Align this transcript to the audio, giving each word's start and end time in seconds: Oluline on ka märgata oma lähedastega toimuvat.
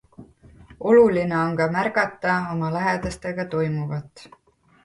Oluline 0.91 1.35
on 1.41 1.53
ka 1.59 1.69
märgata 1.77 2.33
oma 2.55 2.73
lähedastega 2.79 3.47
toimuvat. 3.53 4.29